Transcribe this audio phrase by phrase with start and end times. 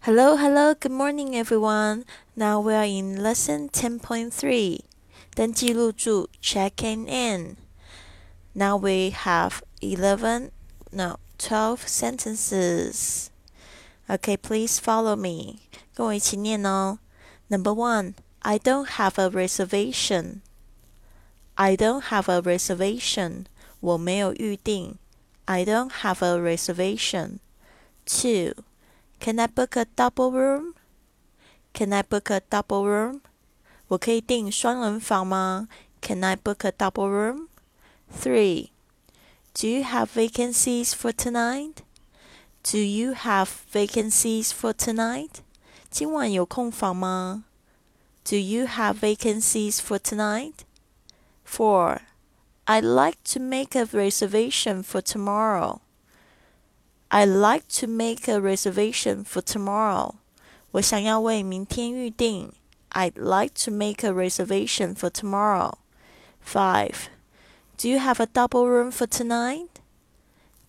[0.00, 2.04] Hello, hello, good morning, everyone.
[2.36, 4.80] Now we are in lesson 10.3.
[5.34, 7.56] 登记入住 checking in.
[8.52, 10.50] Now we have 11,
[10.92, 13.30] no, 12 sentences.
[14.08, 15.60] Okay, please follow me.
[15.94, 16.98] 跟我一起念哦。
[17.48, 20.40] Number one, I don't have a reservation.
[21.54, 23.46] I don't have a reservation.
[23.80, 24.98] 我没有预定。
[25.46, 27.38] I don't have a reservation.
[28.06, 28.62] Two,
[29.20, 30.74] can I book a double room?
[31.72, 33.20] Can I book a double room?
[33.88, 35.68] 我可以订双人房吗？
[36.00, 37.48] Can I book a double room?
[38.12, 38.70] Three.
[39.54, 41.82] Do you have vacancies for tonight?
[42.62, 45.42] Do you have vacancies for tonight?
[45.90, 47.44] 今晚有空房吗？
[48.24, 50.64] Do you have vacancies for tonight?
[51.44, 52.00] Four.
[52.66, 55.80] I'd like to make a reservation for tomorrow.
[57.10, 60.14] I'd like to make a reservation for tomorrow.
[60.72, 62.52] 我想要为明天预定。
[62.90, 65.74] I'd like to make a reservation for tomorrow.
[66.44, 67.08] Five.
[67.76, 69.68] Do you have a double room for tonight?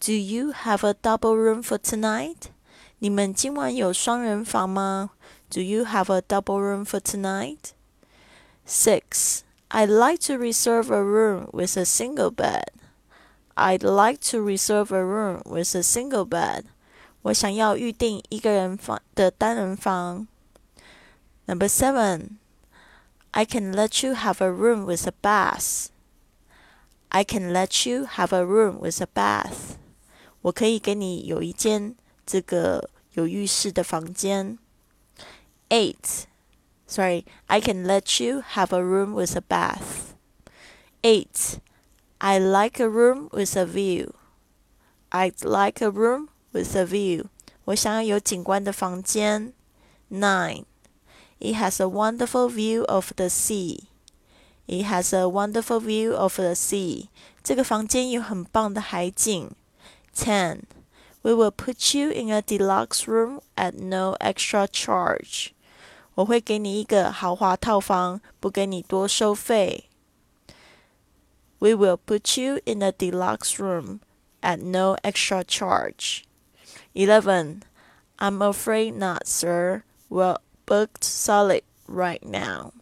[0.00, 2.50] Do you have a double room for tonight?
[2.98, 5.10] 你们今晚有双人房吗？
[5.50, 7.72] Do you have a double room for tonight?
[8.66, 9.42] Six.
[9.70, 12.66] I'd like to reserve a room with a single bed.
[13.56, 16.64] I'd like to reserve a room with a single bed.
[17.22, 20.26] 我想要预定一个人房的单人房。
[21.46, 22.38] Number seven.
[23.32, 25.88] I can let you have a room with a bath.
[27.08, 29.76] I can let you have a room with a bath.
[30.42, 31.94] 我可以给你有一间
[32.26, 34.58] 这个有浴室的房间。
[35.68, 36.24] Eight.
[36.86, 40.14] Sorry, I can let you have a room with a bath.
[41.02, 41.58] Eight.
[42.18, 44.14] I like a room with a view.
[45.10, 47.26] I'd like a room with a view.
[47.64, 49.52] 我想要有景观的房间。
[50.10, 50.64] Nine.
[51.38, 53.88] It has a wonderful view of the sea.
[54.66, 57.08] It has a wonderful view of the sea.
[57.42, 59.50] 这个房间有很棒的海景。
[60.14, 60.60] Ten.
[61.22, 65.48] We will put you in a deluxe room at no extra charge.
[66.14, 69.85] 我会给你一个豪华套房，不给你多收费。
[71.60, 74.00] We will put you in a deluxe room
[74.42, 76.24] at no extra charge.
[76.94, 77.62] 11.
[78.18, 79.84] I'm afraid not, sir.
[80.08, 82.72] We're booked solid right now.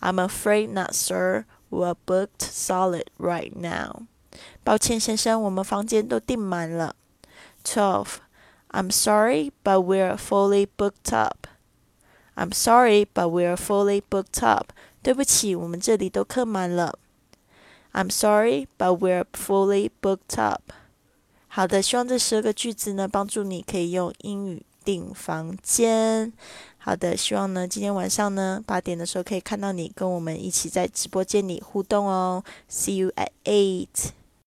[0.00, 1.44] I'm afraid not, sir.
[1.70, 4.06] We're booked solid right now.
[4.64, 6.94] 抱歉，先生，我们房间都订满了。
[7.64, 8.18] 12.
[8.70, 11.46] I'm sorry, but we're fully booked up.
[12.36, 14.72] I'm sorry, but we're fully booked up.
[15.02, 16.98] 对不起，我们这里都客满了。
[17.93, 20.73] I'm sorry, but we're fully booked up.
[21.47, 26.33] 好的，希望这十二个句子呢，帮助你可以用英语订房间。
[26.79, 32.43] 好的，希望呢，今天晚上呢，八点的时候可以看到你跟我们一起在直播间里互动哦。
[32.67, 34.11] See you at eight.